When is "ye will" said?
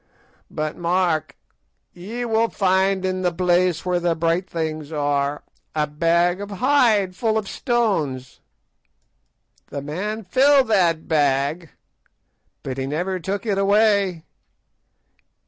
1.93-2.49